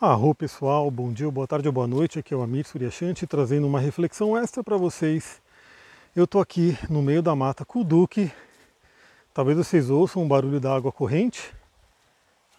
Arro 0.00 0.32
pessoal, 0.32 0.88
bom 0.92 1.12
dia, 1.12 1.28
boa 1.28 1.44
tarde 1.44 1.66
ou 1.66 1.72
boa 1.72 1.88
noite, 1.88 2.20
aqui 2.20 2.32
é 2.32 2.36
o 2.36 2.40
Amir 2.40 2.64
Suryashanti 2.64 3.26
trazendo 3.26 3.66
uma 3.66 3.80
reflexão 3.80 4.38
extra 4.38 4.62
para 4.62 4.76
vocês. 4.76 5.42
Eu 6.14 6.22
estou 6.22 6.40
aqui 6.40 6.78
no 6.88 7.02
meio 7.02 7.20
da 7.20 7.34
mata 7.34 7.66
Duque, 7.84 8.30
talvez 9.34 9.58
vocês 9.58 9.90
ouçam 9.90 10.24
o 10.24 10.28
barulho 10.28 10.60
da 10.60 10.72
água 10.72 10.92
corrente. 10.92 11.52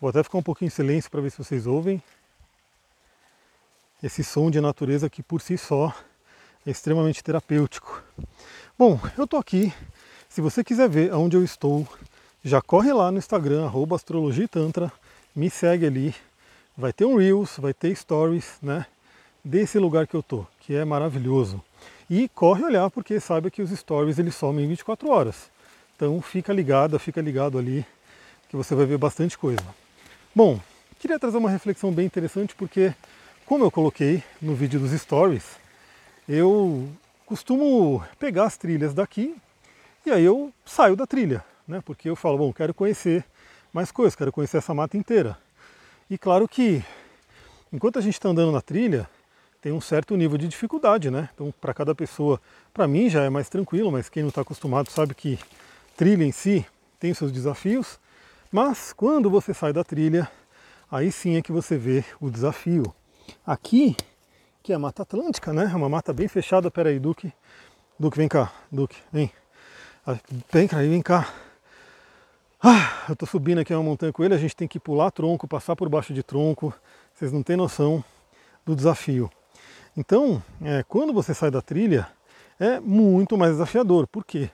Vou 0.01 0.09
até 0.09 0.21
ficar 0.21 0.37
um 0.37 0.43
pouquinho 0.43 0.67
em 0.67 0.69
silêncio 0.69 1.09
para 1.09 1.21
ver 1.21 1.29
se 1.29 1.37
vocês 1.37 1.65
ouvem. 1.65 2.03
Esse 4.03 4.21
som 4.21 4.51
de 4.51 4.59
natureza 4.59 5.09
que 5.09 5.23
por 5.23 5.39
si 5.39 5.57
só 5.57 5.95
é 6.65 6.71
extremamente 6.71 7.23
terapêutico. 7.23 8.03
Bom, 8.77 8.99
eu 9.17 9.23
estou 9.23 9.39
aqui, 9.39 9.73
se 10.27 10.41
você 10.41 10.61
quiser 10.61 10.89
ver 10.89 11.13
aonde 11.13 11.37
eu 11.37 11.43
estou, 11.45 11.87
já 12.43 12.61
corre 12.61 12.91
lá 12.91 13.09
no 13.09 13.17
Instagram, 13.17 13.63
arroba 13.63 13.95
astrologia 13.95 14.45
tantra, 14.45 14.91
me 15.33 15.49
segue 15.49 15.85
ali, 15.85 16.13
vai 16.79 16.93
ter 16.93 17.03
um 17.03 17.17
Reels, 17.17 17.57
vai 17.57 17.73
ter 17.73 17.93
Stories, 17.93 18.57
né? 18.61 18.85
Desse 19.43 19.77
lugar 19.77 20.07
que 20.07 20.15
eu 20.15 20.23
tô, 20.23 20.45
que 20.61 20.73
é 20.73 20.85
maravilhoso. 20.85 21.61
E 22.09 22.29
corre 22.29 22.63
olhar 22.63 22.89
porque 22.89 23.19
saiba 23.19 23.51
que 23.51 23.61
os 23.61 23.69
Stories 23.69 24.17
eles 24.17 24.33
somem 24.33 24.65
24 24.65 25.09
horas. 25.09 25.51
Então 25.93 26.21
fica 26.21 26.53
ligado, 26.53 26.97
fica 26.97 27.19
ligado 27.19 27.57
ali, 27.57 27.85
que 28.47 28.55
você 28.55 28.73
vai 28.75 28.85
ver 28.85 28.97
bastante 28.97 29.37
coisa. 29.37 29.63
Bom, 30.33 30.57
queria 30.97 31.19
trazer 31.19 31.37
uma 31.37 31.49
reflexão 31.49 31.91
bem 31.91 32.05
interessante 32.05 32.55
porque, 32.55 32.93
como 33.45 33.65
eu 33.65 33.71
coloquei 33.71 34.23
no 34.41 34.55
vídeo 34.55 34.79
dos 34.79 34.91
Stories, 34.91 35.43
eu 36.29 36.87
costumo 37.25 38.01
pegar 38.17 38.45
as 38.45 38.55
trilhas 38.55 38.93
daqui 38.93 39.35
e 40.05 40.11
aí 40.11 40.23
eu 40.23 40.53
saio 40.65 40.95
da 40.95 41.05
trilha, 41.05 41.43
né? 41.67 41.81
Porque 41.85 42.09
eu 42.09 42.15
falo, 42.15 42.37
bom, 42.37 42.53
quero 42.53 42.73
conhecer 42.73 43.25
mais 43.73 43.91
coisas, 43.91 44.15
quero 44.15 44.31
conhecer 44.31 44.57
essa 44.57 44.73
mata 44.73 44.95
inteira. 44.95 45.37
E 46.09 46.17
claro 46.17 46.47
que 46.47 46.83
enquanto 47.71 47.99
a 47.99 48.01
gente 48.01 48.13
está 48.13 48.29
andando 48.29 48.51
na 48.51 48.61
trilha, 48.61 49.07
tem 49.61 49.71
um 49.71 49.81
certo 49.81 50.15
nível 50.15 50.37
de 50.37 50.47
dificuldade, 50.47 51.11
né? 51.11 51.29
Então, 51.33 51.53
para 51.61 51.73
cada 51.73 51.93
pessoa, 51.93 52.41
para 52.73 52.87
mim 52.87 53.09
já 53.09 53.23
é 53.23 53.29
mais 53.29 53.49
tranquilo, 53.49 53.91
mas 53.91 54.09
quem 54.09 54.23
não 54.23 54.29
está 54.29 54.41
acostumado 54.41 54.89
sabe 54.89 55.13
que 55.13 55.37
trilha 55.95 56.23
em 56.23 56.31
si 56.31 56.65
tem 56.99 57.13
seus 57.13 57.31
desafios. 57.31 57.99
Mas 58.51 58.91
quando 58.93 59.29
você 59.29 59.53
sai 59.53 59.71
da 59.71 59.83
trilha, 59.83 60.29
aí 60.89 61.11
sim 61.11 61.35
é 61.35 61.41
que 61.41 61.51
você 61.51 61.77
vê 61.77 62.03
o 62.19 62.31
desafio. 62.31 62.93
Aqui, 63.45 63.95
que 64.63 64.71
é 64.71 64.75
a 64.75 64.79
Mata 64.79 65.03
Atlântica, 65.03 65.53
né? 65.53 65.69
É 65.71 65.75
uma 65.75 65.89
mata 65.89 66.11
bem 66.11 66.27
fechada. 66.27 66.71
Pera 66.71 66.89
aí, 66.89 66.99
Duque. 66.99 67.31
Duque, 67.99 68.17
vem 68.17 68.27
cá. 68.27 68.51
Duque, 68.71 68.97
vem. 69.11 69.31
Ah, 70.07 70.17
vem 70.51 70.67
cá, 70.67 70.77
vem 70.77 71.01
cá. 71.01 71.31
Ah, 72.61 73.05
eu 73.07 73.13
estou 73.13 73.25
subindo 73.25 73.59
aqui 73.59 73.73
uma 73.73 73.81
montanha 73.81 74.11
com 74.11 74.21
ele, 74.21 74.33
a 74.33 74.37
gente 74.37 74.53
tem 74.53 74.67
que 74.67 74.81
pular 74.81 75.11
tronco, 75.11 75.47
passar 75.47 75.77
por 75.77 75.87
baixo 75.87 76.13
de 76.13 76.21
tronco. 76.21 76.73
Vocês 77.13 77.31
não 77.31 77.41
têm 77.41 77.55
noção 77.55 78.03
do 78.65 78.75
desafio. 78.75 79.31
Então, 79.95 80.43
é, 80.61 80.83
quando 80.83 81.13
você 81.13 81.33
sai 81.33 81.49
da 81.49 81.61
trilha, 81.61 82.05
é 82.59 82.77
muito 82.81 83.37
mais 83.37 83.53
desafiador. 83.53 84.07
Por 84.07 84.25
quê? 84.25 84.49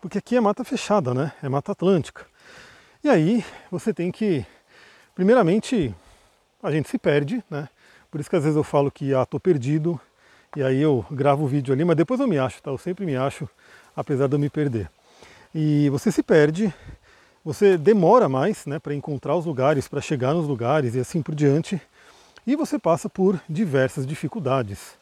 Porque 0.00 0.18
aqui 0.18 0.36
é 0.36 0.40
mata 0.40 0.62
fechada, 0.62 1.12
né? 1.12 1.32
É 1.42 1.48
mata 1.48 1.72
atlântica. 1.72 2.26
E 3.02 3.08
aí 3.08 3.44
você 3.72 3.92
tem 3.92 4.12
que, 4.12 4.46
primeiramente, 5.12 5.92
a 6.62 6.70
gente 6.70 6.88
se 6.88 6.96
perde, 6.96 7.42
né? 7.50 7.68
Por 8.08 8.20
isso 8.20 8.30
que 8.30 8.36
às 8.36 8.44
vezes 8.44 8.56
eu 8.56 8.62
falo 8.62 8.88
que 8.88 9.12
ah, 9.12 9.26
tô 9.26 9.40
perdido, 9.40 10.00
e 10.54 10.62
aí 10.62 10.80
eu 10.80 11.04
gravo 11.10 11.42
o 11.42 11.48
vídeo 11.48 11.74
ali, 11.74 11.84
mas 11.84 11.96
depois 11.96 12.20
eu 12.20 12.28
me 12.28 12.38
acho, 12.38 12.62
tá? 12.62 12.70
Eu 12.70 12.78
sempre 12.78 13.04
me 13.04 13.16
acho, 13.16 13.48
apesar 13.96 14.28
de 14.28 14.36
eu 14.36 14.38
me 14.38 14.48
perder. 14.48 14.88
E 15.52 15.88
você 15.90 16.12
se 16.12 16.22
perde, 16.22 16.72
você 17.48 17.78
demora 17.78 18.28
mais 18.28 18.66
né, 18.66 18.78
para 18.78 18.94
encontrar 18.94 19.34
os 19.34 19.46
lugares, 19.46 19.88
para 19.88 20.02
chegar 20.02 20.34
nos 20.34 20.46
lugares 20.46 20.94
e 20.94 21.00
assim 21.00 21.22
por 21.22 21.34
diante, 21.34 21.80
e 22.46 22.54
você 22.54 22.78
passa 22.78 23.08
por 23.08 23.40
diversas 23.48 24.06
dificuldades. 24.06 24.98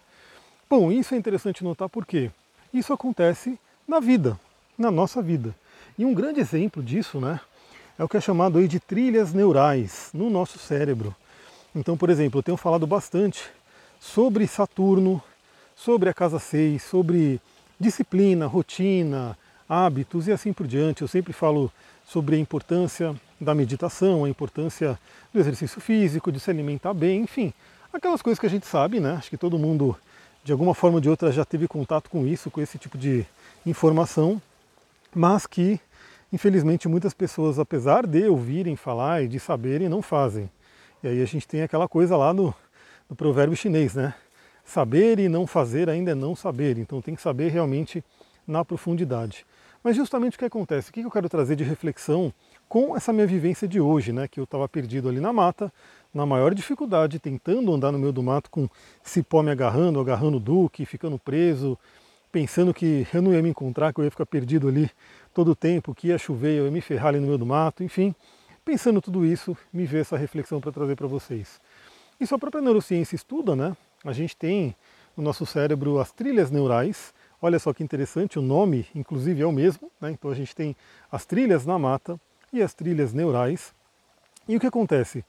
Bom, 0.71 0.93
isso 0.93 1.13
é 1.13 1.19
interessante 1.19 1.65
notar 1.65 1.89
porque 1.89 2.31
isso 2.73 2.93
acontece 2.93 3.59
na 3.87 3.99
vida, 3.99 4.39
na 4.79 4.93
nossa 4.93 5.21
vida. 5.21 5.53
E 5.99 6.05
um 6.05 6.15
grande 6.15 6.39
exemplo 6.39 6.85
disso 6.85 7.19
né, 7.19 7.41
é 7.99 8.05
o 8.05 8.09
que 8.09 8.17
é 8.17 8.21
chamado 8.21 8.59
aí 8.59 8.69
de 8.69 8.79
trilhas 8.79 9.35
neurais 9.35 10.11
no 10.15 10.31
nosso 10.31 10.57
cérebro. 10.57 11.13
Então, 11.75 11.97
por 11.97 12.11
exemplo, 12.11 12.39
eu 12.39 12.45
tenho 12.45 12.57
falado 12.57 12.87
bastante 12.87 13.43
sobre 13.99 14.47
Saturno, 14.47 15.21
sobre 15.75 16.09
a 16.09 16.15
casa 16.15 16.39
6, 16.39 16.81
sobre 16.81 17.41
disciplina, 17.77 18.47
rotina, 18.47 19.37
hábitos 19.69 20.29
e 20.29 20.33
assim 20.33 20.53
por 20.53 20.69
diante. 20.69 21.03
Eu 21.03 21.09
sempre 21.09 21.33
falo 21.33 21.73
sobre 22.07 22.37
a 22.37 22.39
importância 22.39 23.15
da 23.41 23.55
meditação, 23.55 24.25
a 24.25 24.29
importância 24.29 24.99
do 25.33 25.41
exercício 25.41 25.81
físico, 25.81 26.31
de 26.31 26.39
se 26.39 26.49
alimentar 26.49 26.95
bem, 26.95 27.23
enfim, 27.23 27.53
aquelas 27.93 28.23
coisas 28.23 28.39
que 28.39 28.47
a 28.47 28.51
gente 28.51 28.67
sabe, 28.67 29.01
né? 29.01 29.13
Acho 29.13 29.29
que 29.29 29.37
todo 29.37 29.59
mundo, 29.59 29.97
de 30.45 30.53
alguma 30.53 30.75
forma 30.75 30.97
ou 30.97 31.01
de 31.01 31.11
outra, 31.11 31.33
já 31.33 31.45
teve 31.45 31.67
contato 31.67 32.09
com 32.09 32.27
isso, 32.27 32.51
com 32.51 32.61
esse 32.61 32.79
tipo 32.79 32.97
de 32.97 33.27
informação, 33.67 34.41
mas 35.15 35.47
que, 35.47 35.81
infelizmente, 36.33 36.89
muitas 36.89 37.13
pessoas, 37.13 37.59
apesar 37.59 38.07
de 38.07 38.29
ouvirem 38.29 38.77
falar 38.77 39.23
e 39.23 39.29
de 39.29 39.41
saberem, 39.41 39.89
não 39.89 40.01
fazem. 40.01 40.49
E 41.03 41.09
aí 41.09 41.23
a 41.23 41.27
gente 41.27 41.47
tem 41.47 41.63
aquela 41.63 41.89
coisa 41.89 42.17
lá 42.17 42.33
no, 42.33 42.55
no 43.11 43.17
provérbio 43.17 43.57
chinês, 43.57 43.95
né? 43.95 44.15
Saber 44.65 45.19
e 45.19 45.29
não 45.29 45.47
fazer 45.47 45.89
ainda 45.89 46.13
é 46.13 46.15
não 46.15 46.35
saber, 46.35 46.79
então 46.79 47.03
tem 47.03 47.15
que 47.15 47.23
saber 47.23 47.51
realmente 47.51 48.03
na 48.47 48.65
profundidade. 48.65 49.45
Mas 49.87 49.95
justamente 49.95 50.35
o 50.35 50.39
que 50.41 50.45
acontece, 50.45 50.91
o 50.91 50.93
que 50.93 51.01
eu 51.03 51.11
quero 51.13 51.29
trazer 51.29 51.55
de 51.55 51.63
reflexão 51.63 52.35
com 52.69 52.97
essa 52.97 53.13
minha 53.13 53.25
vivência 53.25 53.69
de 53.69 53.81
hoje, 53.81 54.13
né? 54.13 54.27
Que 54.27 54.41
eu 54.41 54.43
estava 54.43 54.69
perdido 54.69 55.09
ali 55.09 55.21
na 55.21 55.33
mata, 55.33 55.73
na 56.13 56.27
maior 56.27 56.53
dificuldade, 56.53 57.21
tentando 57.21 57.73
andar 57.73 57.93
no 57.93 57.99
meio 58.01 58.13
do 58.13 58.21
mato 58.21 58.51
com 58.51 58.69
cipó 59.01 59.45
me 59.45 59.53
agarrando, 59.53 60.01
agarrando 60.01 60.39
o 60.39 60.41
duque, 60.41 60.85
ficando 60.85 61.21
preso, 61.21 61.79
pensando 62.33 62.75
que 62.75 63.07
eu 63.15 63.23
não 63.23 63.33
ia 63.33 63.41
me 63.41 63.51
encontrar, 63.51 63.93
que 63.93 64.01
eu 64.01 64.05
ia 64.05 64.11
ficar 64.11 64.27
perdido 64.27 64.67
ali 64.67 64.91
todo 65.33 65.53
o 65.53 65.55
tempo, 65.55 65.95
que 65.95 66.09
ia 66.09 66.19
chover, 66.19 66.59
eu 66.59 66.65
ia 66.65 66.71
me 66.73 66.81
ferrar 66.81 67.11
ali 67.11 67.21
no 67.21 67.27
meio 67.27 67.39
do 67.39 67.47
mato, 67.47 67.85
enfim. 67.85 68.13
Pensando 68.65 69.01
tudo 69.01 69.25
isso, 69.25 69.57
me 69.73 69.87
veio 69.87 70.01
essa 70.01 70.17
reflexão 70.17 70.61
para 70.61 70.73
trazer 70.73 70.97
para 70.97 71.07
vocês. 71.07 71.61
Isso 72.19 72.35
a 72.35 72.39
própria 72.41 72.61
neurociência 72.61 73.15
estuda, 73.15 73.55
né? 73.55 73.77
A 74.05 74.13
gente 74.13 74.37
tem 74.37 74.75
no 75.17 75.23
nosso 75.23 75.47
cérebro 75.47 76.01
as 76.01 76.11
trilhas 76.11 76.51
neurais, 76.51 77.15
Olha 77.41 77.59
só 77.59 77.73
que 77.73 77.83
interessante, 77.83 78.39
o 78.39 78.43
nome 78.43 78.87
inclusive 78.95 79.43
é 79.43 79.47
o 79.47 79.53
mesmo, 79.53 79.91
né? 80.01 80.11
então 80.11 80.31
a 80.31 80.35
gente 80.35 80.55
tem 80.55 80.75
as 81.11 81.25
trilhas 81.25 81.67
na 81.67 81.79
mata 81.79 82.19
e 82.53 82.63
as 82.63 82.73
trilhas 82.73 83.13
neurais. 83.13 83.75
E 84.49 84.57
o 84.57 84.61
que 84.61 84.67
acontece? 84.67 85.25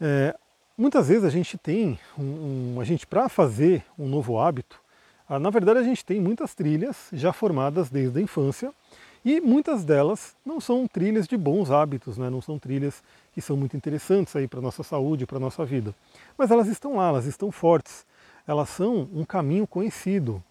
É, 0.00 0.34
muitas 0.76 1.08
vezes 1.08 1.24
a 1.24 1.30
gente 1.30 1.56
tem, 1.56 1.98
um, 2.18 2.74
um 2.74 2.80
a 2.80 2.84
gente 2.84 3.06
para 3.06 3.28
fazer 3.28 3.84
um 3.98 4.08
novo 4.08 4.38
hábito, 4.38 4.80
na 5.28 5.50
verdade 5.50 5.78
a 5.78 5.82
gente 5.82 6.04
tem 6.04 6.18
muitas 6.18 6.54
trilhas 6.54 7.08
já 7.12 7.34
formadas 7.34 7.90
desde 7.90 8.18
a 8.18 8.22
infância 8.22 8.72
e 9.24 9.40
muitas 9.40 9.84
delas 9.84 10.34
não 10.44 10.60
são 10.60 10.86
trilhas 10.86 11.28
de 11.28 11.36
bons 11.36 11.70
hábitos, 11.70 12.16
né? 12.16 12.30
não 12.30 12.40
são 12.40 12.58
trilhas 12.58 13.02
que 13.32 13.40
são 13.40 13.56
muito 13.56 13.76
interessantes 13.76 14.34
aí 14.34 14.48
para 14.48 14.60
a 14.60 14.62
nossa 14.62 14.82
saúde, 14.82 15.26
para 15.26 15.36
a 15.36 15.40
nossa 15.40 15.64
vida. 15.64 15.94
Mas 16.36 16.50
elas 16.50 16.66
estão 16.68 16.96
lá, 16.96 17.08
elas 17.08 17.26
estão 17.26 17.50
fortes, 17.50 18.06
elas 18.46 18.70
são 18.70 19.08
um 19.12 19.24
caminho 19.24 19.66
conhecido, 19.66 20.42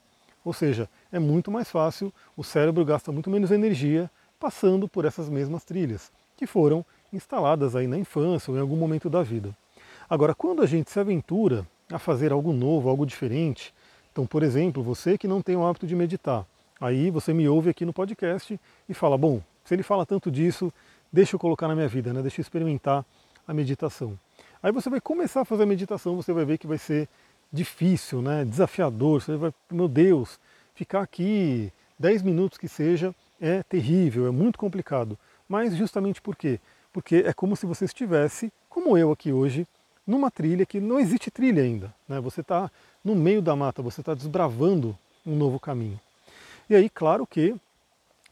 ou 0.47 0.53
seja, 0.53 0.90
é 1.12 1.19
muito 1.19 1.52
mais 1.52 1.69
fácil, 1.69 2.13
o 2.38 2.41
cérebro 2.41 2.85
gasta 2.85 3.12
muito 3.12 3.30
menos 3.30 3.52
energia 3.52 4.09
passando 4.40 4.88
por 4.88 5.03
essas 5.03 5.28
mesmas 5.28 5.66
trilhas, 5.66 6.09
que 6.38 6.47
foram 6.47 6.85
instaladas 7.12 7.75
aí 7.75 7.85
na 7.85 7.97
infância 7.97 8.50
ou 8.50 8.58
em 8.58 8.62
algum 8.62 8.78
momento 8.78 9.09
da 9.09 9.22
vida. 9.22 9.53
Agora, 10.09 10.34
quando 10.34 10.62
a 10.62 10.66
gente 10.66 10.90
se 10.90 10.97
aventura 10.97 11.68
a 11.91 12.00
fazer 12.00 12.31
algo 12.31 12.53
novo, 12.53 12.88
algo 12.88 13.06
diferente, 13.06 13.74
então, 14.09 14.25
por 14.25 14.41
exemplo, 14.41 14.81
você 14.81 15.18
que 15.18 15.28
não 15.28 15.41
tem 15.41 15.58
o 15.58 15.68
hábito 15.68 15.85
de 15.85 15.94
meditar, 15.94 16.46
aí 16.79 17.09
você 17.09 17.34
me 17.34 17.50
ouve 17.50 17.69
aqui 17.69 17.84
no 17.84 17.91
podcast 17.91 18.58
e 18.88 18.94
fala, 18.94 19.18
bom, 19.18 19.41
se 19.66 19.75
ele 19.75 19.84
fala 19.84 20.06
tanto 20.06 20.31
disso, 20.31 20.72
deixa 21.12 21.35
eu 21.35 21.40
colocar 21.41 21.68
na 21.68 21.75
minha 21.75 21.90
vida, 21.90 22.14
né? 22.14 22.22
deixa 22.22 22.40
eu 22.40 22.44
experimentar 22.44 23.06
a 23.46 23.53
meditação. 23.53 24.18
Aí 24.64 24.72
você 24.72 24.90
vai 24.90 25.02
começar 25.02 25.41
a 25.41 25.46
fazer 25.46 25.64
a 25.64 25.66
meditação, 25.66 26.16
você 26.16 26.32
vai 26.32 26.46
ver 26.46 26.58
que 26.58 26.67
vai 26.67 26.78
ser 26.78 27.09
difícil, 27.52 28.22
né, 28.22 28.46
desafiador. 28.46 29.22
Você 29.22 29.35
vai, 29.35 29.53
meu 29.72 29.88
Deus, 29.88 30.40
ficar 30.76 31.02
aqui 31.02 31.72
10 31.99 32.22
minutos 32.22 32.58
que 32.58 32.67
seja 32.67 33.14
é 33.40 33.64
terrível, 33.64 34.28
é 34.28 34.32
muito 34.32 34.58
complicado. 34.58 35.17
Mas 35.47 35.76
justamente 35.76 36.22
por 36.22 36.35
quê? 36.35 36.59
Porque 36.91 37.17
é 37.26 37.34
como 37.34 37.55
se 37.55 37.66
você 37.66 37.85
estivesse, 37.85 38.52
como 38.70 38.97
eu 38.97 39.11
aqui 39.11 39.32
hoje, 39.32 39.67
numa 40.05 40.32
trilha 40.32 40.66
que 40.66 40.79
não 40.79 40.99
existe 40.99 41.29
trilha 41.29 41.61
ainda. 41.61 41.94
Né? 42.08 42.20
Você 42.20 42.41
está 42.41 42.72
no 43.03 43.16
meio 43.16 43.41
da 43.41 43.55
mata, 43.55 43.82
você 43.82 44.02
está 44.02 44.14
desbravando 44.14 44.97
um 45.26 45.35
novo 45.35 45.59
caminho. 45.59 45.99
E 46.70 46.76
aí, 46.76 46.90
claro 46.90 47.26
que 47.26 47.55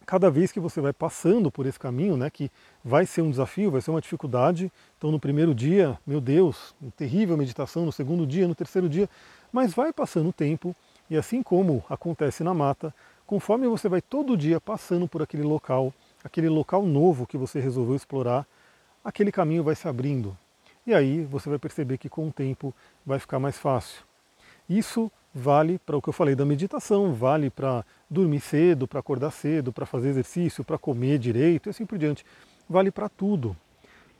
cada 0.05 0.29
vez 0.29 0.51
que 0.51 0.59
você 0.59 0.79
vai 0.79 0.93
passando 0.93 1.51
por 1.51 1.65
esse 1.65 1.79
caminho, 1.79 2.15
né, 2.15 2.29
que 2.29 2.51
vai 2.83 3.05
ser 3.05 3.21
um 3.21 3.29
desafio, 3.29 3.71
vai 3.71 3.81
ser 3.81 3.91
uma 3.91 4.01
dificuldade. 4.01 4.71
Então, 4.97 5.11
no 5.11 5.19
primeiro 5.19 5.53
dia, 5.53 5.97
meu 6.05 6.21
Deus, 6.21 6.75
terrível 6.95 7.35
meditação, 7.35 7.85
no 7.85 7.91
segundo 7.91 8.25
dia, 8.25 8.47
no 8.47 8.55
terceiro 8.55 8.87
dia, 8.87 9.09
mas 9.51 9.73
vai 9.73 9.91
passando 9.91 10.29
o 10.29 10.33
tempo 10.33 10.75
e 11.09 11.17
assim 11.17 11.43
como 11.43 11.83
acontece 11.89 12.43
na 12.43 12.53
mata, 12.53 12.93
conforme 13.25 13.67
você 13.67 13.87
vai 13.89 14.01
todo 14.01 14.37
dia 14.37 14.59
passando 14.59 15.07
por 15.07 15.21
aquele 15.21 15.43
local, 15.43 15.93
aquele 16.23 16.49
local 16.49 16.85
novo 16.85 17.25
que 17.25 17.37
você 17.37 17.59
resolveu 17.59 17.95
explorar, 17.95 18.45
aquele 19.03 19.31
caminho 19.31 19.63
vai 19.63 19.75
se 19.75 19.87
abrindo. 19.87 20.37
e 20.85 20.93
aí 20.93 21.23
você 21.23 21.49
vai 21.49 21.57
perceber 21.57 21.97
que 21.97 22.07
com 22.07 22.27
o 22.27 22.31
tempo 22.31 22.73
vai 23.05 23.17
ficar 23.17 23.39
mais 23.39 23.57
fácil. 23.57 24.03
Isso 24.69 25.11
vale 25.35 25.77
para 25.79 25.97
o 25.97 26.01
que 26.01 26.07
eu 26.07 26.13
falei 26.13 26.33
da 26.33 26.45
meditação, 26.45 27.13
vale 27.13 27.49
para 27.49 27.83
dormir 28.09 28.39
cedo, 28.39 28.87
para 28.87 29.01
acordar 29.01 29.31
cedo, 29.31 29.73
para 29.73 29.85
fazer 29.85 30.07
exercício, 30.07 30.63
para 30.63 30.77
comer 30.77 31.19
direito 31.19 31.67
e 31.67 31.69
assim 31.71 31.85
por 31.85 31.97
diante. 31.97 32.25
Vale 32.69 32.89
para 32.89 33.09
tudo. 33.09 33.55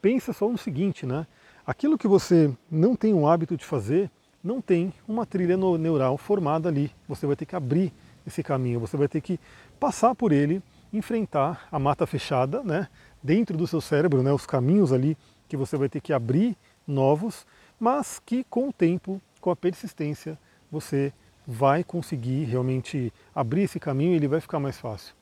Pensa 0.02 0.34
só 0.34 0.50
no 0.50 0.58
seguinte, 0.58 1.06
né? 1.06 1.26
Aquilo 1.66 1.98
que 1.98 2.08
você 2.08 2.52
não 2.70 2.98
tem 2.98 3.14
o 3.14 3.26
hábito 3.26 3.56
de 3.56 3.64
fazer, 3.64 4.12
não 4.44 4.60
tem 4.60 4.94
uma 5.08 5.26
trilha 5.26 5.56
neural 5.56 6.18
formada 6.18 6.68
ali. 6.68 6.92
Você 7.08 7.26
vai 7.26 7.38
ter 7.38 7.46
que 7.46 7.56
abrir 7.56 7.94
esse 8.28 8.44
caminho, 8.44 8.80
você 8.80 8.98
vai 8.98 9.08
ter 9.08 9.22
que 9.22 9.40
passar 9.80 10.14
por 10.14 10.34
ele, 10.34 10.62
enfrentar 10.92 11.68
a 11.72 11.80
mata 11.80 12.06
fechada, 12.06 12.62
né? 12.62 12.90
Dentro 13.24 13.56
do 13.58 13.66
seu 13.66 13.80
cérebro, 13.80 14.22
né? 14.22 14.34
Os 14.34 14.46
caminhos 14.46 14.92
ali 14.92 15.18
que 15.48 15.56
você 15.56 15.78
vai 15.78 15.88
ter 15.88 16.02
que 16.02 16.12
abrir 16.12 16.58
novos, 16.86 17.48
mas 17.80 18.22
que 18.24 18.44
com 18.44 18.68
o 18.68 18.74
tempo, 18.74 19.22
com 19.40 19.50
a 19.50 19.56
persistência, 19.56 20.38
você 20.72 21.14
vai 21.48 21.84
conseguir 21.84 22.46
realmente 22.46 23.14
abrir 23.34 23.64
esse 23.64 23.80
caminho 23.80 24.14
e 24.14 24.16
ele 24.16 24.28
vai 24.28 24.42
ficar 24.42 24.60
mais 24.60 24.80
fácil. 24.80 25.16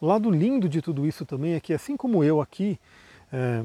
O 0.00 0.06
lado 0.06 0.30
lindo 0.30 0.68
de 0.68 0.80
tudo 0.80 1.06
isso 1.06 1.24
também 1.24 1.54
é 1.54 1.60
que, 1.60 1.72
assim 1.72 1.96
como 1.96 2.22
eu 2.22 2.40
aqui, 2.40 2.78
é, 3.32 3.64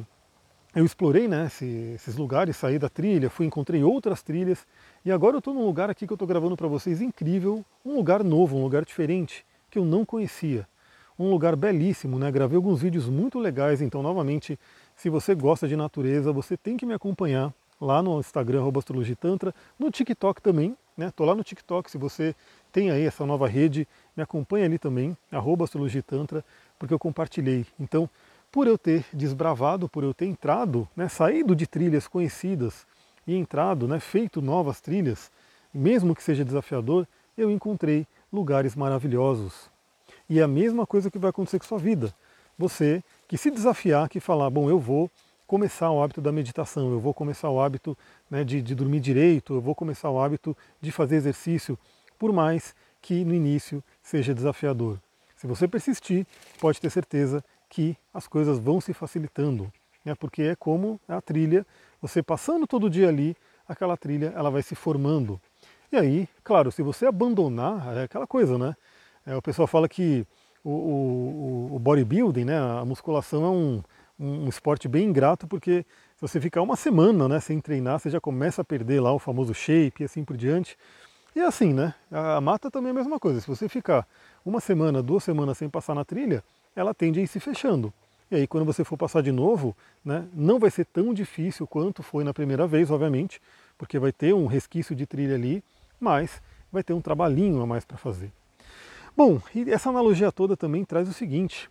eu 0.76 0.84
explorei 0.84 1.28
né, 1.28 1.46
esses 1.94 2.16
lugares, 2.16 2.58
saí 2.58 2.80
da 2.80 2.90
trilha, 2.90 3.30
fui 3.30 3.46
encontrei 3.46 3.84
outras 3.84 4.24
trilhas 4.24 4.66
e 5.06 5.12
agora 5.12 5.36
eu 5.36 5.40
estou 5.40 5.54
num 5.54 5.66
lugar 5.66 5.90
aqui 5.90 6.08
que 6.08 6.14
eu 6.14 6.16
estou 6.16 6.28
gravando 6.28 6.58
para 6.58 6.68
vocês 6.68 7.02
incrível, 7.02 7.64
um 7.86 7.96
lugar 7.96 8.24
novo, 8.24 8.58
um 8.58 8.64
lugar 8.64 8.84
diferente 8.84 9.46
que 9.70 9.78
eu 9.78 9.86
não 9.86 10.04
conhecia, 10.04 10.68
um 11.18 11.30
lugar 11.30 11.56
belíssimo, 11.56 12.18
né? 12.18 12.32
Gravei 12.32 12.56
alguns 12.56 12.82
vídeos 12.82 13.08
muito 13.08 13.38
legais, 13.38 13.82
então 13.82 14.02
novamente, 14.02 14.60
se 14.96 15.10
você 15.10 15.36
gosta 15.36 15.68
de 15.68 15.76
natureza, 15.76 16.34
você 16.34 16.58
tem 16.58 16.76
que 16.76 16.86
me 16.86 16.94
acompanhar 16.94 17.54
lá 17.80 18.02
no 18.02 18.20
Instagram 18.20 18.64
@astrologitantra, 18.76 19.54
no 19.78 19.92
TikTok 19.92 20.42
também, 20.42 20.76
né? 20.98 21.12
Tô 21.16 21.26
lá 21.26 21.36
no 21.36 21.44
TikTok, 21.44 21.90
se 21.90 21.98
você 21.98 22.36
tem 22.72 22.92
aí 22.92 23.06
essa 23.06 23.26
nova 23.26 23.48
rede, 23.48 23.88
me 24.16 24.24
acompanha 24.24 24.66
ali 24.66 24.78
também, 24.78 25.18
@astrologitantra, 25.32 26.44
porque 26.78 26.94
eu 26.94 27.00
compartilhei. 27.00 27.66
Então, 27.80 28.10
por 28.52 28.68
eu 28.68 28.78
ter 28.78 29.06
desbravado, 29.12 29.90
por 29.90 30.04
eu 30.04 30.14
ter 30.14 30.26
entrado, 30.26 30.88
né, 30.96 31.08
saído 31.08 31.56
de 31.56 31.66
trilhas 31.66 32.08
conhecidas 32.08 32.86
e 33.26 33.36
entrado, 33.36 33.88
né, 33.88 34.00
feito 34.00 34.42
novas 34.42 34.80
trilhas, 34.80 35.32
mesmo 35.74 36.16
que 36.16 36.22
seja 36.22 36.46
desafiador, 36.46 37.08
eu 37.38 37.50
encontrei 37.50 38.06
lugares 38.32 38.76
maravilhosos. 38.76 39.72
E 40.30 40.40
é 40.40 40.44
a 40.44 40.48
mesma 40.48 40.86
coisa 40.86 41.10
que 41.10 41.18
vai 41.18 41.32
acontecer 41.32 41.60
com 41.60 41.66
sua 41.66 41.80
vida. 41.80 42.14
Você 42.58 43.04
que 43.28 43.38
se 43.38 43.50
desafiar, 43.50 44.08
que 44.08 44.20
falar, 44.20 44.50
bom, 44.50 44.70
eu 44.70 44.80
vou 44.80 45.10
começar 45.54 45.92
o 45.92 46.02
hábito 46.02 46.20
da 46.20 46.32
meditação, 46.32 46.92
eu 46.92 47.00
vou 47.00 47.14
começar 47.14 47.48
o 47.48 47.62
hábito 47.62 47.96
né, 48.28 48.44
de, 48.44 48.60
de 48.60 48.74
dormir 48.74 49.00
direito, 49.00 49.54
eu 49.54 49.62
vou 49.62 49.76
começar 49.76 50.10
o 50.10 50.20
hábito 50.20 50.58
de 50.82 50.92
fazer 50.92 51.18
exercício, 51.18 51.78
por 52.18 52.34
mais 52.34 52.74
que 53.00 53.24
no 53.24 53.36
início 53.36 53.84
seja 54.02 54.34
desafiador. 54.34 55.00
Se 55.36 55.46
você 55.46 55.68
persistir, 55.68 56.26
pode 56.60 56.82
ter 56.82 56.90
certeza 56.90 57.46
que 57.70 57.96
as 58.12 58.26
coisas 58.26 58.58
vão 58.58 58.82
se 58.82 58.96
facilitando, 58.96 59.72
né, 60.04 60.16
porque 60.16 60.42
é 60.42 60.56
como 60.56 61.00
a 61.08 61.22
trilha, 61.22 61.64
você 62.02 62.24
passando 62.24 62.66
todo 62.66 62.90
dia 62.90 63.08
ali, 63.08 63.38
aquela 63.68 63.96
trilha 63.96 64.34
ela 64.36 64.50
vai 64.50 64.64
se 64.64 64.74
formando. 64.74 65.40
E 65.92 65.98
aí, 65.98 66.28
claro, 66.44 66.72
se 66.72 66.82
você 66.82 67.06
abandonar, 67.06 67.96
é 67.96 68.04
aquela 68.06 68.26
coisa, 68.26 68.58
né? 68.58 68.76
É, 69.24 69.36
o 69.36 69.42
pessoal 69.42 69.68
fala 69.68 69.88
que 69.88 70.26
o, 70.64 70.72
o, 70.72 71.76
o 71.76 71.78
bodybuilding, 71.78 72.46
né, 72.46 72.58
a 72.58 72.84
musculação 72.84 73.46
é 73.46 73.50
um, 73.50 73.84
um 74.20 74.48
esporte 74.48 74.88
bem 74.88 75.06
ingrato 75.06 75.48
porque 75.48 75.86
se 76.16 76.22
você 76.22 76.40
ficar 76.40 76.62
uma 76.62 76.76
semana 76.76 77.28
né, 77.28 77.40
sem 77.40 77.60
treinar, 77.60 78.00
você 78.00 78.10
já 78.10 78.22
começa 78.22 78.62
a 78.62 78.66
perder 78.66 79.02
lá 79.02 79.12
o 79.12 79.20
famoso 79.20 79.54
shape 79.54 80.02
e 80.02 80.06
assim 80.06 80.24
por 80.24 80.38
diante. 80.38 80.78
E 81.36 81.40
é 81.40 81.46
assim, 81.46 81.74
né? 81.74 81.96
A 82.12 82.40
mata 82.40 82.70
também 82.70 82.90
é 82.90 82.92
a 82.92 82.96
mesma 82.96 83.20
coisa. 83.20 83.42
Se 83.42 83.48
você 83.48 83.68
ficar 83.68 84.08
uma 84.46 84.60
semana, 84.60 85.02
duas 85.02 85.24
semanas 85.24 85.58
sem 85.58 85.68
passar 85.68 85.96
na 85.96 86.06
trilha, 86.06 86.44
ela 86.76 86.94
tende 86.94 87.20
a 87.20 87.24
ir 87.24 87.28
se 87.28 87.40
fechando. 87.40 87.92
E 88.30 88.36
aí 88.36 88.48
quando 88.48 88.66
você 88.66 88.84
for 88.84 88.98
passar 88.98 89.22
de 89.22 89.32
novo, 89.32 89.76
né, 90.04 90.28
não 90.34 90.60
vai 90.60 90.70
ser 90.70 90.86
tão 90.86 91.14
difícil 91.14 91.68
quanto 91.68 92.02
foi 92.04 92.24
na 92.24 92.34
primeira 92.34 92.66
vez, 92.68 92.90
obviamente, 92.92 93.42
porque 93.78 94.00
vai 94.00 94.12
ter 94.12 94.34
um 94.34 94.46
resquício 94.46 94.96
de 94.96 95.06
trilha 95.06 95.36
ali, 95.36 95.64
mas 96.00 96.42
vai 96.72 96.84
ter 96.84 96.94
um 96.94 97.02
trabalhinho 97.02 97.62
a 97.62 97.68
mais 97.68 97.86
para 97.86 97.98
fazer. 97.98 98.32
Bom, 99.16 99.40
e 99.54 99.70
essa 99.70 99.90
analogia 99.90 100.32
toda 100.32 100.58
também 100.58 100.84
traz 100.84 101.08
o 101.08 101.14
seguinte: 101.14 101.70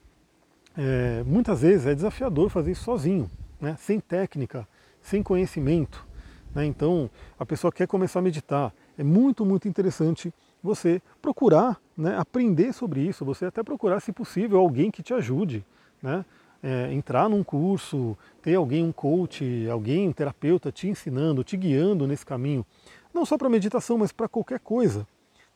é, 0.77 1.23
muitas 1.25 1.63
vezes 1.63 1.87
é 1.87 1.95
desafiador 1.95 2.51
fazer 2.51 2.73
isso 2.73 2.85
sozinho, 2.85 3.31
né, 3.61 3.77
sem 3.79 4.01
técnica, 4.01 4.67
sem 5.01 5.23
conhecimento. 5.23 6.07
Né, 6.55 6.65
então, 6.65 7.11
a 7.39 7.47
pessoa 7.47 7.73
quer 7.73 7.87
começar 7.87 8.19
a 8.19 8.23
meditar. 8.23 8.73
É 8.97 9.03
muito, 9.03 9.45
muito 9.45 9.69
interessante 9.69 10.33
você 10.63 11.01
procurar 11.21 11.81
né, 11.97 12.17
aprender 12.19 12.73
sobre 12.73 13.01
isso, 13.01 13.25
você 13.25 13.47
até 13.47 13.63
procurar, 13.63 14.01
se 14.01 14.13
possível, 14.13 14.59
alguém 14.59 14.91
que 14.91 15.03
te 15.03 15.13
ajude. 15.15 15.65
Né, 16.03 16.25
é, 16.63 16.93
entrar 16.93 17.29
num 17.29 17.43
curso, 17.43 18.17
ter 18.41 18.55
alguém, 18.55 18.85
um 18.85 18.93
coach, 18.93 19.69
alguém, 19.69 20.09
um 20.09 20.13
terapeuta 20.13 20.71
te 20.71 20.89
ensinando, 20.89 21.43
te 21.43 21.57
guiando 21.57 22.07
nesse 22.07 22.25
caminho, 22.25 22.65
não 23.13 23.27
só 23.27 23.37
para 23.37 23.49
meditação, 23.49 23.99
mas 23.99 24.13
para 24.13 24.29
qualquer 24.29 24.61
coisa. 24.61 25.07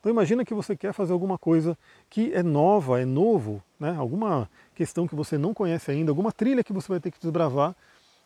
Então 0.07 0.13
imagina 0.13 0.45
que 0.45 0.55
você 0.55 0.77
quer 0.77 0.93
fazer 0.93 1.13
alguma 1.13 1.37
coisa 1.37 1.77
que 2.09 2.33
é 2.33 2.41
nova, 2.41 3.01
é 3.01 3.05
novo, 3.05 3.61
né? 3.77 3.93
alguma 3.99 4.49
questão 4.73 5.05
que 5.05 5.17
você 5.17 5.37
não 5.37 5.53
conhece 5.53 5.91
ainda, 5.91 6.13
alguma 6.13 6.31
trilha 6.31 6.63
que 6.63 6.73
você 6.73 6.87
vai 6.87 7.01
ter 7.01 7.11
que 7.11 7.19
desbravar. 7.19 7.75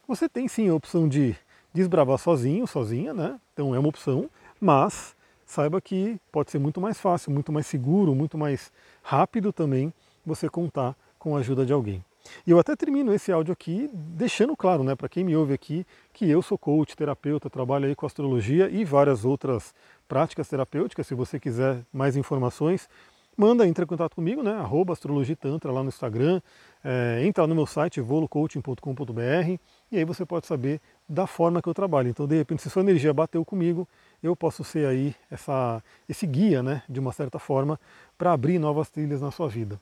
Você 0.07 0.29
tem 0.29 0.47
sim 0.47 0.69
a 0.69 0.75
opção 0.75 1.09
de 1.09 1.35
desbravar 1.73 2.19
sozinho, 2.19 2.67
sozinha, 2.67 3.15
né? 3.15 3.41
Então 3.55 3.75
é 3.75 3.79
uma 3.79 3.89
opção, 3.89 4.29
mas 4.61 5.17
saiba 5.47 5.81
que 5.81 6.21
pode 6.31 6.51
ser 6.51 6.59
muito 6.59 6.83
mais 6.83 7.01
fácil, 7.01 7.33
muito 7.33 7.51
mais 7.51 7.67
seguro, 7.67 8.15
muito 8.15 8.37
mais 8.37 8.71
rápido 9.03 9.51
também 9.51 9.91
você 10.23 10.51
contar 10.51 10.95
com 11.19 11.35
a 11.35 11.39
ajuda 11.39 11.65
de 11.65 11.73
alguém. 11.73 12.05
E 12.47 12.51
eu 12.51 12.59
até 12.59 12.77
termino 12.77 13.13
esse 13.13 13.33
áudio 13.33 13.53
aqui 13.53 13.89
deixando 13.93 14.57
claro, 14.57 14.83
né, 14.85 14.95
para 14.95 15.09
quem 15.09 15.25
me 15.25 15.37
ouve 15.37 15.53
aqui, 15.53 15.87
que 16.13 16.29
eu 16.29 16.43
sou 16.43 16.59
coach, 16.59 16.97
terapeuta, 16.97 17.51
trabalho 17.51 17.87
aí 17.87 17.95
com 17.95 18.07
astrologia 18.07 18.69
e 18.69 18.85
várias 18.85 19.25
outras 19.25 19.75
práticas 20.09 20.49
terapêuticas. 20.49 21.07
Se 21.07 21.15
você 21.15 21.39
quiser 21.39 21.85
mais 21.93 22.17
informações, 22.17 22.89
manda, 23.37 23.67
entre 23.67 23.85
em 23.85 23.87
contato 23.87 24.15
comigo, 24.15 24.43
né? 24.43 24.53
Arroba 24.53 24.93
astrologitantra 24.93 25.73
lá 25.73 25.83
no 25.83 25.89
Instagram, 25.89 26.43
é, 26.85 27.23
entra 27.25 27.47
no 27.47 27.55
meu 27.55 27.67
site 27.67 28.01
volucoaching.com.br 28.01 29.59
e 29.91 29.97
aí 29.97 30.05
você 30.05 30.27
pode 30.27 30.47
saber 30.47 30.81
da 31.09 31.27
forma 31.27 31.63
que 31.63 31.69
eu 31.69 31.75
trabalho. 31.75 32.09
Então, 32.09 32.27
de 32.27 32.37
repente, 32.37 32.63
se 32.63 32.69
sua 32.69 32.83
energia 32.83 33.15
bateu 33.15 33.45
comigo, 33.45 33.89
eu 34.23 34.37
posso 34.37 34.63
ser 34.63 34.87
aí 34.87 35.15
essa, 35.31 35.83
esse 36.09 36.27
guia, 36.27 36.63
né, 36.63 36.83
de 36.89 37.01
uma 37.01 37.13
certa 37.13 37.39
forma, 37.39 37.81
para 38.19 38.33
abrir 38.33 38.59
novas 38.59 38.91
trilhas 38.91 39.23
na 39.23 39.31
sua 39.31 39.49
vida. 39.49 39.81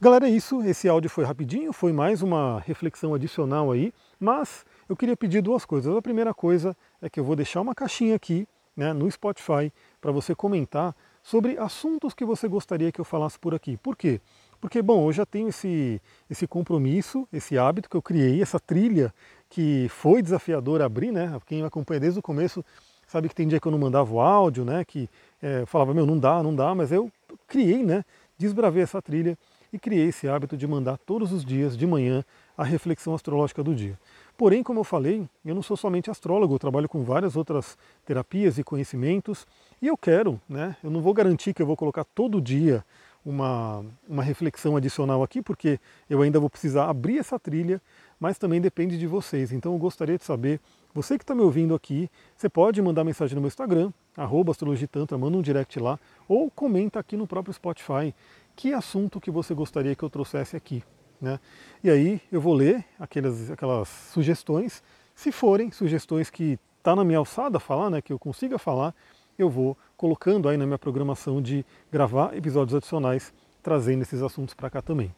Galera, 0.00 0.28
é 0.28 0.30
isso. 0.30 0.62
Esse 0.62 0.88
áudio 0.88 1.08
foi 1.08 1.24
rapidinho, 1.24 1.72
foi 1.72 1.92
mais 1.92 2.22
uma 2.22 2.60
reflexão 2.60 3.14
adicional 3.14 3.72
aí, 3.72 3.92
mas 4.20 4.64
eu 4.88 4.96
queria 4.96 5.16
pedir 5.16 5.40
duas 5.42 5.64
coisas. 5.64 5.94
A 5.94 6.02
primeira 6.02 6.34
coisa 6.34 6.76
é 7.00 7.08
que 7.08 7.18
eu 7.18 7.24
vou 7.24 7.34
deixar 7.34 7.60
uma 7.60 7.74
caixinha 7.74 8.14
aqui 8.14 8.46
né, 8.76 8.92
no 8.92 9.10
Spotify 9.10 9.72
para 10.00 10.12
você 10.12 10.34
comentar 10.34 10.94
sobre 11.22 11.58
assuntos 11.58 12.14
que 12.14 12.24
você 12.24 12.46
gostaria 12.46 12.92
que 12.92 13.00
eu 13.00 13.04
falasse 13.04 13.38
por 13.38 13.54
aqui. 13.54 13.76
Por 13.76 13.96
quê? 13.96 14.20
Porque, 14.60 14.80
bom, 14.80 15.08
eu 15.08 15.12
já 15.12 15.26
tenho 15.26 15.48
esse, 15.48 16.00
esse 16.30 16.46
compromisso, 16.46 17.26
esse 17.32 17.58
hábito 17.58 17.90
que 17.90 17.96
eu 17.96 18.02
criei, 18.02 18.40
essa 18.40 18.60
trilha 18.60 19.12
que 19.48 19.88
foi 19.88 20.22
desafiador 20.22 20.80
abrir, 20.82 21.10
né? 21.10 21.36
Quem 21.46 21.60
me 21.62 21.66
acompanha 21.66 22.00
desde 22.00 22.18
o 22.18 22.22
começo 22.22 22.64
sabe 23.06 23.28
que 23.28 23.34
tem 23.34 23.46
dia 23.46 23.60
que 23.60 23.66
eu 23.66 23.72
não 23.72 23.78
mandava 23.78 24.12
o 24.12 24.20
áudio, 24.20 24.64
né? 24.64 24.84
Que 24.84 25.08
é, 25.42 25.64
falava, 25.66 25.92
meu, 25.94 26.06
não 26.06 26.18
dá, 26.18 26.42
não 26.42 26.54
dá, 26.54 26.74
mas 26.74 26.92
eu 26.92 27.10
criei, 27.46 27.82
né? 27.82 28.04
Desbravei 28.38 28.82
essa 28.82 29.00
trilha 29.00 29.38
e 29.72 29.78
criei 29.78 30.08
esse 30.08 30.28
hábito 30.28 30.56
de 30.56 30.66
mandar 30.66 30.98
todos 30.98 31.32
os 31.32 31.44
dias 31.44 31.76
de 31.76 31.86
manhã 31.86 32.24
a 32.56 32.64
reflexão 32.64 33.14
astrológica 33.14 33.62
do 33.62 33.74
dia. 33.74 33.98
Porém, 34.36 34.62
como 34.62 34.80
eu 34.80 34.84
falei, 34.84 35.28
eu 35.44 35.54
não 35.54 35.62
sou 35.62 35.76
somente 35.76 36.10
astrólogo, 36.10 36.54
eu 36.54 36.58
trabalho 36.58 36.88
com 36.88 37.02
várias 37.02 37.36
outras 37.36 37.76
terapias 38.04 38.58
e 38.58 38.64
conhecimentos 38.64 39.46
e 39.80 39.86
eu 39.86 39.96
quero, 39.96 40.40
né? 40.48 40.76
Eu 40.82 40.90
não 40.90 41.00
vou 41.00 41.14
garantir 41.14 41.54
que 41.54 41.62
eu 41.62 41.66
vou 41.66 41.76
colocar 41.76 42.04
todo 42.04 42.40
dia 42.40 42.84
uma, 43.24 43.84
uma 44.08 44.22
reflexão 44.22 44.76
adicional 44.76 45.22
aqui, 45.22 45.42
porque 45.42 45.80
eu 46.08 46.22
ainda 46.22 46.38
vou 46.38 46.48
precisar 46.48 46.88
abrir 46.88 47.18
essa 47.18 47.38
trilha, 47.40 47.82
mas 48.20 48.38
também 48.38 48.60
depende 48.60 48.96
de 48.96 49.06
vocês. 49.06 49.50
Então 49.52 49.72
eu 49.72 49.78
gostaria 49.78 50.16
de 50.16 50.24
saber, 50.24 50.60
você 50.96 51.18
que 51.18 51.24
está 51.24 51.34
me 51.34 51.42
ouvindo 51.42 51.74
aqui, 51.74 52.10
você 52.34 52.48
pode 52.48 52.80
mandar 52.80 53.04
mensagem 53.04 53.34
no 53.34 53.42
meu 53.42 53.48
Instagram, 53.48 53.92
arroba 54.16 54.52
astrologitantra, 54.52 55.18
manda 55.18 55.36
um 55.36 55.42
direct 55.42 55.78
lá, 55.78 56.00
ou 56.26 56.50
comenta 56.50 56.98
aqui 56.98 57.18
no 57.18 57.26
próprio 57.26 57.52
Spotify 57.52 58.14
que 58.56 58.72
assunto 58.72 59.20
que 59.20 59.30
você 59.30 59.52
gostaria 59.52 59.94
que 59.94 60.02
eu 60.02 60.08
trouxesse 60.08 60.56
aqui. 60.56 60.82
Né? 61.20 61.38
E 61.84 61.90
aí 61.90 62.18
eu 62.32 62.40
vou 62.40 62.54
ler 62.54 62.82
aquelas, 62.98 63.50
aquelas 63.50 63.88
sugestões. 63.88 64.82
Se 65.14 65.30
forem 65.30 65.70
sugestões 65.70 66.30
que 66.30 66.58
está 66.78 66.96
na 66.96 67.04
minha 67.04 67.18
alçada 67.18 67.60
falar, 67.60 67.90
né, 67.90 68.00
que 68.00 68.10
eu 68.10 68.18
consiga 68.18 68.58
falar, 68.58 68.94
eu 69.38 69.50
vou 69.50 69.76
colocando 69.98 70.48
aí 70.48 70.56
na 70.56 70.64
minha 70.64 70.78
programação 70.78 71.42
de 71.42 71.62
gravar 71.92 72.34
episódios 72.34 72.74
adicionais 72.74 73.34
trazendo 73.62 74.00
esses 74.00 74.22
assuntos 74.22 74.54
para 74.54 74.70
cá 74.70 74.80
também. 74.80 75.14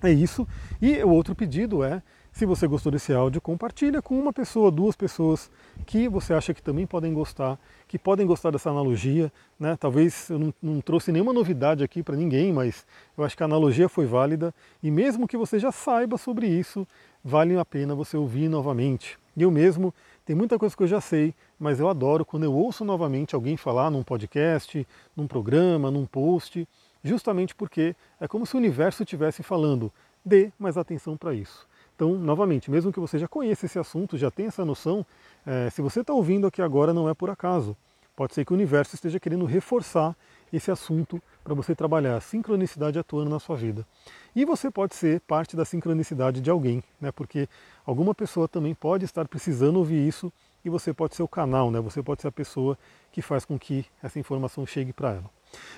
É 0.00 0.10
isso. 0.12 0.46
E 0.80 1.02
o 1.02 1.10
outro 1.10 1.34
pedido 1.34 1.82
é, 1.82 2.00
Se 2.32 2.46
você 2.46 2.66
gostou 2.66 2.92
desse 2.92 3.12
áudio, 3.12 3.40
compartilha 3.40 4.00
com 4.00 4.18
uma 4.18 4.32
pessoa, 4.32 4.70
duas 4.70 4.94
pessoas 4.94 5.50
que 5.84 6.08
você 6.08 6.32
acha 6.32 6.54
que 6.54 6.62
também 6.62 6.86
podem 6.86 7.12
gostar, 7.12 7.58
que 7.88 7.98
podem 7.98 8.26
gostar 8.26 8.50
dessa 8.50 8.70
analogia. 8.70 9.32
Né? 9.58 9.76
Talvez 9.76 10.30
eu 10.30 10.38
não, 10.38 10.54
não 10.62 10.80
trouxe 10.80 11.12
nenhuma 11.12 11.32
novidade 11.32 11.82
aqui 11.82 12.02
para 12.02 12.16
ninguém, 12.16 12.52
mas 12.52 12.86
eu 13.18 13.24
acho 13.24 13.36
que 13.36 13.42
a 13.42 13.46
analogia 13.46 13.88
foi 13.88 14.06
válida 14.06 14.54
e 14.82 14.90
mesmo 14.90 15.26
que 15.26 15.36
você 15.36 15.58
já 15.58 15.72
saiba 15.72 16.16
sobre 16.16 16.46
isso, 16.46 16.86
vale 17.22 17.58
a 17.58 17.64
pena 17.64 17.94
você 17.94 18.16
ouvir 18.16 18.48
novamente. 18.48 19.18
Eu 19.36 19.50
mesmo, 19.50 19.92
tem 20.24 20.34
muita 20.36 20.58
coisa 20.58 20.76
que 20.76 20.82
eu 20.82 20.86
já 20.86 21.00
sei, 21.00 21.34
mas 21.58 21.80
eu 21.80 21.88
adoro 21.88 22.24
quando 22.24 22.44
eu 22.44 22.54
ouço 22.54 22.84
novamente 22.84 23.34
alguém 23.34 23.56
falar 23.56 23.90
num 23.90 24.02
podcast, 24.02 24.86
num 25.16 25.26
programa, 25.26 25.90
num 25.90 26.06
post, 26.06 26.66
justamente 27.02 27.54
porque 27.54 27.94
é 28.20 28.28
como 28.28 28.46
se 28.46 28.54
o 28.54 28.58
universo 28.58 29.02
estivesse 29.02 29.42
falando, 29.42 29.92
dê 30.24 30.52
mais 30.58 30.76
atenção 30.76 31.16
para 31.16 31.34
isso. 31.34 31.69
Então, 32.00 32.14
novamente, 32.14 32.70
mesmo 32.70 32.90
que 32.90 32.98
você 32.98 33.18
já 33.18 33.28
conheça 33.28 33.66
esse 33.66 33.78
assunto, 33.78 34.16
já 34.16 34.30
tenha 34.30 34.48
essa 34.48 34.64
noção, 34.64 35.04
é, 35.46 35.68
se 35.68 35.82
você 35.82 36.00
está 36.00 36.14
ouvindo 36.14 36.46
aqui 36.46 36.62
agora 36.62 36.94
não 36.94 37.10
é 37.10 37.12
por 37.12 37.28
acaso. 37.28 37.76
Pode 38.16 38.32
ser 38.32 38.42
que 38.42 38.52
o 38.52 38.56
universo 38.56 38.94
esteja 38.94 39.20
querendo 39.20 39.44
reforçar 39.44 40.16
esse 40.50 40.70
assunto 40.70 41.22
para 41.44 41.52
você 41.52 41.74
trabalhar 41.74 42.16
a 42.16 42.20
sincronicidade 42.22 42.98
atuando 42.98 43.28
na 43.28 43.38
sua 43.38 43.54
vida. 43.54 43.86
E 44.34 44.46
você 44.46 44.70
pode 44.70 44.94
ser 44.94 45.20
parte 45.20 45.54
da 45.54 45.66
sincronicidade 45.66 46.40
de 46.40 46.48
alguém, 46.48 46.82
né? 46.98 47.12
porque 47.12 47.46
alguma 47.84 48.14
pessoa 48.14 48.48
também 48.48 48.74
pode 48.74 49.04
estar 49.04 49.28
precisando 49.28 49.76
ouvir 49.76 50.08
isso 50.08 50.32
e 50.64 50.70
você 50.70 50.94
pode 50.94 51.14
ser 51.14 51.22
o 51.22 51.28
canal, 51.28 51.70
né? 51.70 51.80
você 51.80 52.02
pode 52.02 52.22
ser 52.22 52.28
a 52.28 52.32
pessoa 52.32 52.78
que 53.12 53.20
faz 53.20 53.44
com 53.44 53.58
que 53.58 53.84
essa 54.02 54.18
informação 54.18 54.64
chegue 54.64 54.94
para 54.94 55.10
ela. 55.10 55.30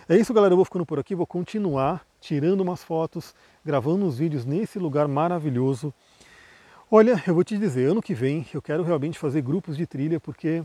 É 0.09 0.17
isso, 0.17 0.33
galera. 0.33 0.53
Eu 0.53 0.57
vou 0.57 0.65
ficando 0.65 0.87
por 0.87 0.99
aqui, 0.99 1.15
vou 1.15 1.27
continuar 1.27 2.05
tirando 2.21 2.61
umas 2.61 2.85
fotos, 2.85 3.35
gravando 3.65 4.05
uns 4.05 4.19
vídeos 4.19 4.45
nesse 4.45 4.79
lugar 4.79 5.09
maravilhoso. 5.09 5.93
Olha, 6.95 7.25
eu 7.27 7.33
vou 7.33 7.43
te 7.43 7.57
dizer, 7.57 7.89
ano 7.89 8.03
que 8.03 8.13
vem 8.13 8.45
eu 8.53 8.61
quero 8.61 8.83
realmente 8.83 9.19
fazer 9.19 9.41
grupos 9.41 9.79
de 9.79 9.87
trilha, 9.87 10.21
porque 10.21 10.63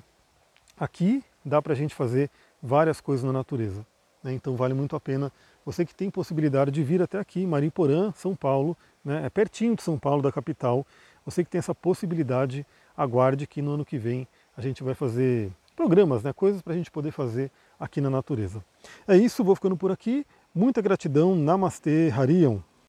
aqui 0.77 1.23
dá 1.45 1.61
para 1.61 1.71
a 1.71 1.75
gente 1.75 1.95
fazer 1.95 2.29
várias 2.61 2.99
coisas 2.99 3.23
na 3.23 3.31
natureza. 3.31 3.85
Né? 4.21 4.33
Então 4.33 4.53
vale 4.57 4.73
muito 4.73 4.93
a 4.93 4.99
pena. 4.99 5.31
Você 5.65 5.85
que 5.85 5.95
tem 5.95 6.09
possibilidade 6.09 6.69
de 6.69 6.83
vir 6.83 7.01
até 7.01 7.17
aqui, 7.17 7.47
Mariporã, 7.47 8.11
São 8.11 8.35
Paulo, 8.35 8.75
né? 9.05 9.25
é 9.25 9.29
pertinho 9.29 9.73
de 9.73 9.81
São 9.81 9.97
Paulo, 9.97 10.21
da 10.21 10.29
capital. 10.29 10.85
Você 11.23 11.45
que 11.45 11.49
tem 11.49 11.59
essa 11.59 11.73
possibilidade, 11.73 12.65
aguarde 12.97 13.47
que 13.47 13.61
no 13.61 13.75
ano 13.75 13.85
que 13.85 13.97
vem 13.97 14.27
a 14.57 14.59
gente 14.59 14.83
vai 14.83 14.95
fazer 14.95 15.49
programas, 15.77 16.23
né? 16.23 16.33
coisas 16.33 16.61
para 16.61 16.73
a 16.73 16.75
gente 16.75 16.91
poder 16.91 17.11
fazer 17.11 17.49
aqui 17.79 18.01
na 18.01 18.09
natureza. 18.09 18.61
É 19.07 19.15
isso, 19.15 19.45
vou 19.45 19.55
ficando 19.55 19.77
por 19.77 19.93
aqui. 19.93 20.27
Muita 20.53 20.81
gratidão. 20.81 21.37
Namastê, 21.37 22.11
Harion. 22.13 22.59